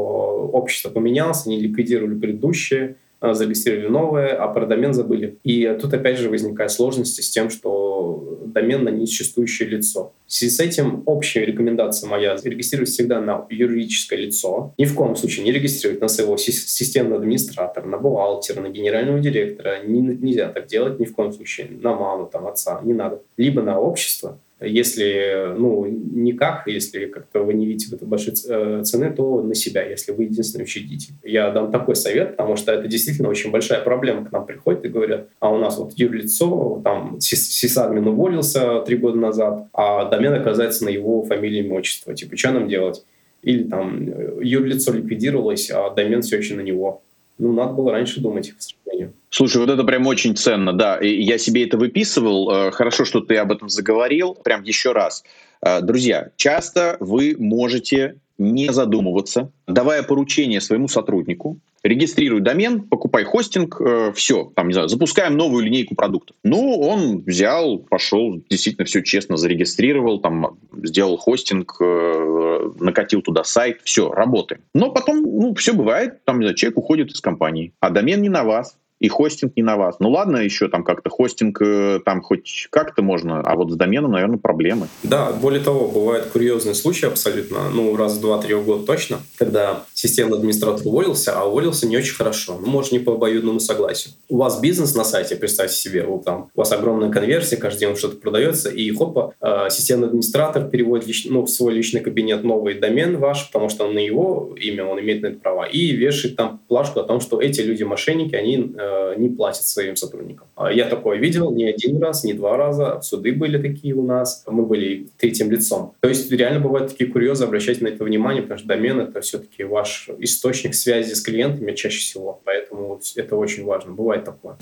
[0.53, 5.39] общество поменялось, они ликвидировали предыдущее, а, зарегистрировали новое, а про домен забыли.
[5.45, 10.13] И тут опять же возникают сложности с тем, что домен на несуществующее лицо.
[10.27, 14.73] В связи с этим общая рекомендация моя— регистрировать всегда на юридическое лицо.
[14.79, 19.83] Ни в коем случае не регистрировать на своего системного администратора, на бухгалтера, на генерального директора.
[19.85, 21.69] Нельзя так делать ни в коем случае.
[21.81, 22.81] На маму, там, отца.
[22.83, 23.23] Не надо.
[23.37, 29.13] Либо на общество, если, ну, никак, если как-то вы не видите этом большой э, цены,
[29.13, 31.15] то на себя, если вы единственный учредитель.
[31.23, 34.25] Я дам такой совет, потому что это действительно очень большая проблема.
[34.25, 39.19] К нам приходят и говорят, а у нас вот юрлицо, там сисадмин уволился три года
[39.19, 42.15] назад, а домен оказывается на его фамилии и отчество.
[42.15, 43.05] Типа, что нам делать?
[43.43, 47.03] Или там юрлицо ликвидировалось, а домен все еще на него.
[47.39, 49.13] Ну, надо было раньше думать, к сожалению.
[49.31, 50.97] Слушай, вот это прям очень ценно, да.
[50.99, 52.51] И я себе это выписывал.
[52.51, 54.35] Э, хорошо, что ты об этом заговорил.
[54.35, 55.25] Прям еще раз.
[55.61, 63.81] Э, друзья, часто вы можете не задумываться, давая поручение своему сотруднику, регистрируй домен, покупай хостинг,
[63.81, 66.37] э, все, там, не знаю, запускаем новую линейку продуктов.
[66.45, 73.81] Ну, он взял, пошел, действительно все честно зарегистрировал, там, сделал хостинг, э, накатил туда сайт,
[73.83, 74.63] все, работаем.
[74.73, 78.29] Но потом, ну, все бывает, там, не знаю, человек уходит из компании, а домен не
[78.29, 79.97] на вас, и хостинг не на вас.
[80.01, 84.13] Ну ладно, еще там как-то хостинг э, там хоть как-то можно, а вот с доменом,
[84.13, 84.89] наверное, проблемы.
[85.03, 90.39] Да, более того, бывают курьезные случаи абсолютно, ну раз в два-три года точно, когда системный
[90.39, 94.15] администратор уволился, а уволился не очень хорошо, ну может не по обоюдному согласию.
[94.29, 97.97] У вас бизнес на сайте, представьте себе, вот там у вас огромная конверсия, каждый день
[97.97, 102.75] что-то продается, и хопа, э, системный администратор переводит лич, ну, в свой личный кабинет новый
[102.75, 106.61] домен ваш, потому что на его имя, он имеет на это права, и вешает там
[106.69, 110.47] плашку о том, что эти люди мошенники, они Э, не платит своим сотрудникам.
[110.57, 113.01] А я такое видел не один раз, не два раза.
[113.03, 114.45] Суды были такие у нас.
[114.47, 115.95] Мы были третьим лицом.
[116.01, 119.65] То есть реально бывают такие курьезы, обращайте на это внимание, потому что домен— это все-таки
[119.65, 122.41] ваш источник связи с клиентами чаще всего.
[122.45, 123.93] Поэтому это очень важно.
[123.93, 124.57] Бывает такое.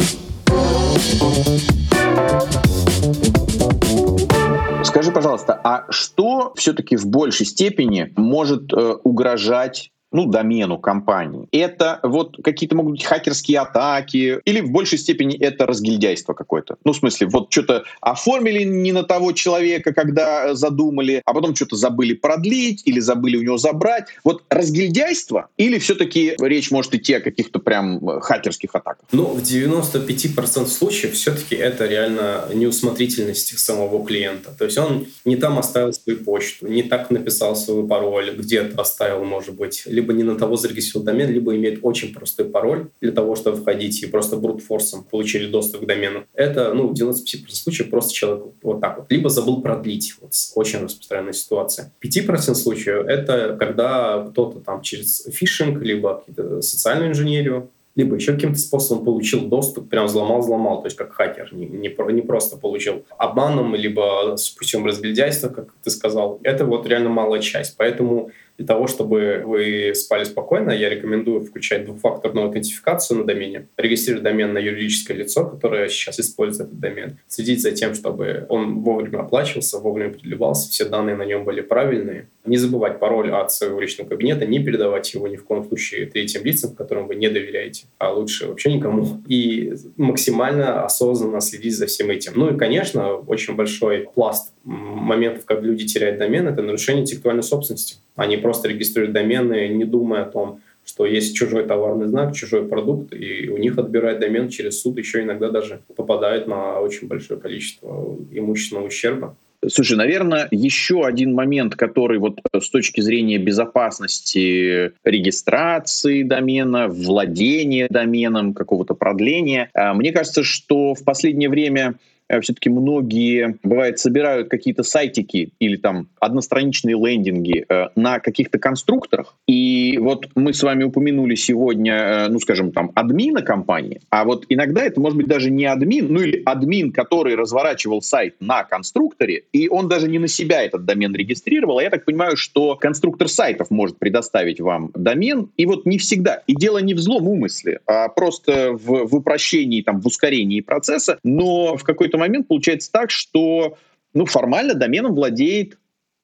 [4.84, 11.48] Скажи, пожалуйста, а что все-таки в большей степени может э, угрожать ну, домену компании.
[11.52, 16.76] Это вот какие-то могут быть хакерские атаки, или в большей степени это разгильдяйство какое-то.
[16.84, 21.76] Ну, в смысле, вот что-то оформили не на того человека, когда задумали, а потом что-то
[21.76, 24.06] забыли продлить или забыли у него забрать.
[24.24, 29.06] Вот разгильдяйство или все-таки речь может идти о каких-то прям э, хакерских атаках?
[29.12, 34.54] Ну, в 95% случаев все-таки это реально неусмотрительность самого клиента.
[34.56, 39.24] То есть он не там оставил свою почту, не так написал свой пароль, где-то оставил,
[39.24, 43.34] может быть, либо не на того зарегистрировал домен, либо имеет очень простой пароль для того,
[43.34, 46.24] чтобы входить и просто брутфорсом получили доступ к домену.
[46.34, 49.10] Это, ну, в 95% случаев просто человек вот так вот.
[49.10, 50.14] Либо забыл продлить.
[50.20, 51.92] Вот очень распространенная ситуация.
[52.04, 56.22] 5% случаев— это когда кто-то там через фишинг, либо
[56.60, 61.66] социальную инженерию либо еще каким-то способом получил доступ, прям взломал-взломал, то есть как хакер, не,
[61.66, 66.38] не, не просто получил обманом, либо с путем разгильдяйства, как ты сказал.
[66.42, 67.74] Это вот реально малая часть.
[67.78, 74.24] Поэтому для того, чтобы вы спали спокойно, я рекомендую включать двухфакторную аутентификацию на домене, регистрировать
[74.24, 79.20] домен на юридическое лицо, которое сейчас использует этот домен, следить за тем, чтобы он вовремя
[79.20, 82.28] оплачивался, вовремя продлевался, все данные на нем были правильные.
[82.44, 86.44] Не забывать пароль от своего личного кабинета, не передавать его ни в коем случае третьим
[86.44, 89.20] лицам, которым вы не доверяете, а лучше вообще никому.
[89.26, 92.32] И максимально осознанно следить за всем этим.
[92.36, 97.96] Ну и, конечно, очень большой пласт моментов, как люди теряют домен, это нарушение интеллектуальной собственности.
[98.16, 103.12] Они просто регистрируют домены, не думая о том, что есть чужой товарный знак, чужой продукт,
[103.12, 108.16] и у них отбирают домен через суд, еще иногда даже попадают на очень большое количество
[108.30, 109.36] имущественного ущерба.
[109.68, 118.54] Слушай, наверное, еще один момент, который вот с точки зрения безопасности регистрации домена, владения доменом,
[118.54, 124.82] какого-то продления, а, мне кажется, что в последнее время Э, все-таки многие, бывает, собирают какие-то
[124.82, 129.36] сайтики или там одностраничные лендинги э, на каких-то конструкторах.
[129.46, 134.46] И вот мы с вами упомянули сегодня, э, ну, скажем, там, админа компании, а вот
[134.48, 139.44] иногда это может быть даже не админ, ну или админ, который разворачивал сайт на конструкторе,
[139.52, 141.78] и он даже не на себя этот домен регистрировал.
[141.78, 146.42] А я так понимаю, что конструктор сайтов может предоставить вам домен, и вот не всегда.
[146.46, 151.18] И дело не в злом умысле, а просто в, в упрощении, там, в ускорении процесса,
[151.22, 153.76] но в какой-то какой-то момент получается так, что
[154.14, 155.78] ну, формально доменом владеет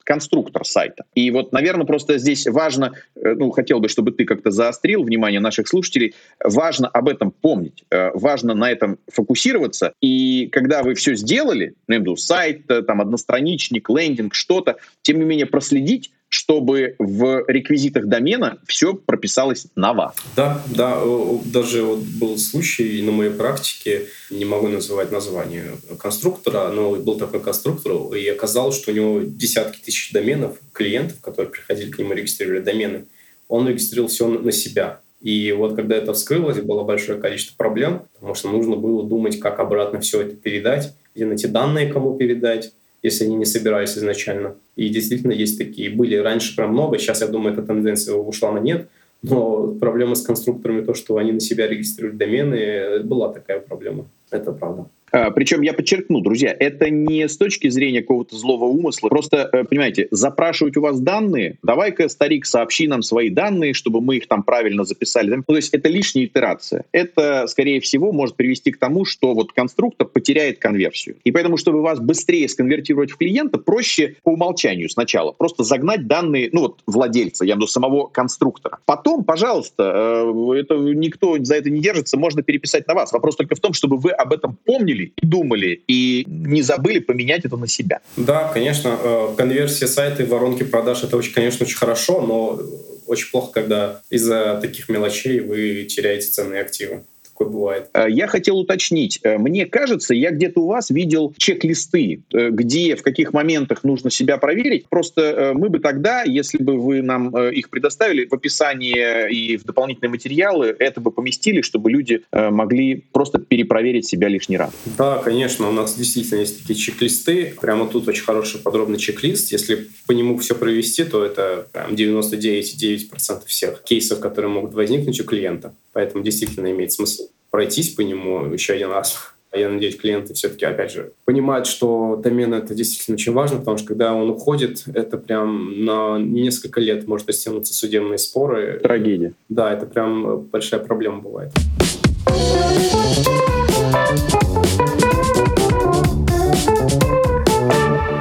[0.05, 1.05] конструктор сайта.
[1.15, 5.39] И вот, наверное, просто здесь важно, э, ну, хотел бы, чтобы ты как-то заострил внимание
[5.39, 6.13] наших слушателей,
[6.43, 11.95] важно об этом помнить, э, важно на этом фокусироваться, и когда вы все сделали, ну,
[11.95, 18.57] я сайт, э, там, одностраничник, лендинг, что-то, тем не менее проследить, чтобы в реквизитах домена
[18.65, 20.15] все прописалось на вас.
[20.35, 20.99] Да, да,
[21.45, 25.65] даже вот был случай на моей практике, не могу называть название
[25.99, 31.51] конструктора, но был такой конструктор, и оказалось, что у него десятки тысяч доменов, клиентов, которые
[31.51, 33.05] приходили к нему, регистрировали домены,
[33.47, 35.01] он регистрировал все на себя.
[35.21, 39.59] И вот когда это вскрылось, было большое количество проблем, потому что нужно было думать, как
[39.59, 42.73] обратно все это передать, где найти данные, кому передать,
[43.03, 44.55] если они не собирались изначально.
[44.75, 45.89] И действительно есть такие.
[45.89, 48.87] Были раньше прям много, сейчас, я думаю, эта тенденция ушла на нет.
[49.21, 54.05] Но проблема с конструкторами, то, что они на себя регистрируют домены, была такая проблема.
[54.33, 54.87] Это правда.
[55.13, 59.09] А, Причем я подчеркну, друзья, это не с точки зрения какого-то злого умысла.
[59.09, 64.17] Просто, э, понимаете, запрашивать у вас данные, давай-ка, старик, сообщи нам свои данные, чтобы мы
[64.17, 65.35] их там правильно записали.
[65.35, 66.85] Ну, то есть это лишняя итерация.
[66.91, 71.17] Это, скорее всего, может привести к тому, что вот конструктор потеряет конверсию.
[71.23, 76.49] И поэтому, чтобы вас быстрее сконвертировать в клиента, проще по умолчанию сначала просто загнать данные,
[76.51, 78.79] ну вот владельца, я имею в виду самого конструктора.
[78.85, 83.13] Потом, пожалуйста, э, это никто за это не держится, можно переписать на вас.
[83.13, 87.45] Вопрос только в том, чтобы вы об этом помнили и думали, и не забыли поменять
[87.45, 87.99] это на себя.
[88.17, 92.59] Да, конечно, э, конверсия сайта и воронки продаж— это, очень, конечно, очень хорошо, но
[93.05, 97.03] очень плохо, когда из-за таких мелочей вы теряете ценные активы
[97.43, 97.89] такое бывает.
[97.93, 99.19] Э, я хотел уточнить.
[99.23, 104.09] Э, мне кажется, я где-то у вас видел чек-листы, э, где, в каких моментах нужно
[104.09, 104.87] себя проверить.
[104.89, 110.09] Просто мы бы тогда, если бы вы нам их предоставили в описании и в дополнительные
[110.09, 114.71] материалы, это бы поместили, чтобы люди могли просто перепроверить себя лишний раз.
[114.97, 117.53] Да, конечно, у нас действительно есть такие чек-листы.
[117.59, 119.51] Прямо тут очень хороший подробный чек-лист.
[119.51, 125.23] Если по нему все провести, то это прям 99,9% всех кейсов, которые могут возникнуть у
[125.23, 125.73] клиента.
[125.93, 129.31] Поэтому действительно имеет смысл пройтись по нему еще один раз.
[129.53, 133.89] Я надеюсь, клиенты все-таки, опять же, понимают, что домен— это действительно очень важно, потому что
[133.89, 138.79] когда он уходит, это прям на несколько лет может растянуться судебные споры.
[138.81, 139.33] Трагедия.
[139.49, 141.51] Да, это прям большая проблема бывает.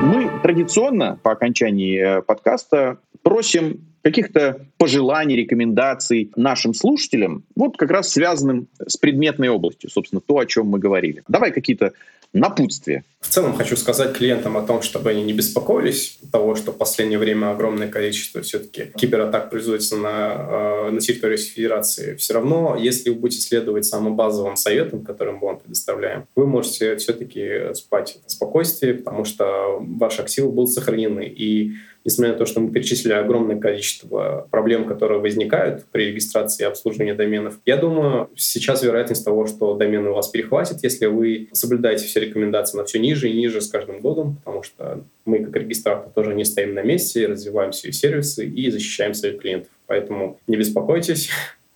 [0.03, 8.11] Мы традиционно по окончании э, подкаста просим каких-то пожеланий, рекомендаций нашим слушателям, вот как раз
[8.11, 11.23] связанным с предметной областью, собственно, то, о чем мы говорили.
[11.29, 11.93] Давай какие-то
[12.33, 13.05] напутствия.
[13.21, 17.19] В целом хочу сказать клиентам о том, чтобы они не беспокоились того, что в последнее
[17.19, 22.17] время огромное количество все-таки кибератак производится на, э, на территории Федерации.
[22.17, 26.97] Все равно, если вы будете следовать самым базовым советам, которым мы вам предоставляем, вы можете
[26.97, 31.25] все-таки спать в спокойствии, потому что ваши активы будут сохранены.
[31.25, 31.75] И
[32.05, 37.13] несмотря на то, что мы перечислили огромное количество проблем, которые возникают при регистрации и обслуживании
[37.13, 42.21] доменов, я думаю, сейчас вероятность того, что домен у вас перехватит, если вы соблюдаете все
[42.21, 46.35] рекомендации на все ниже и ниже с каждым годом, потому что мы, как регистратор, тоже
[46.35, 49.71] не стоим на месте, развиваем свои сервисы и защищаем своих клиентов.
[49.87, 51.31] Поэтому не беспокойтесь,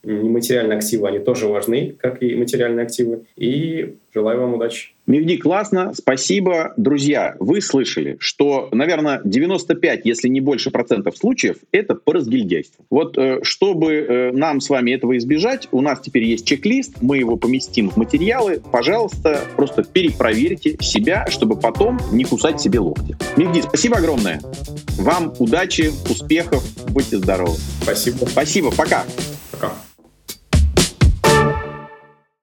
[0.06, 3.24] нематериальные активы, они тоже важны, как и материальные активы.
[3.36, 4.90] И желаю вам удачи.
[5.06, 6.72] Мивди, классно, спасибо.
[6.76, 12.84] Друзья, вы слышали, что, наверное, 95, если не больше процентов случаев, это по разгильдяйству.
[12.90, 17.18] Вот э, чтобы э, нам с вами этого избежать, у нас теперь есть чек-лист, мы
[17.18, 18.60] его поместим в материалы.
[18.72, 23.16] Пожалуйста, просто перепроверьте себя, чтобы потом не кусать себе локти.
[23.36, 24.40] Мивди, спасибо огромное.
[24.98, 27.56] Вам удачи, успехов, будьте здоровы.
[27.82, 28.26] Спасибо.
[28.26, 29.04] Спасибо, пока.
[29.52, 29.85] Пока.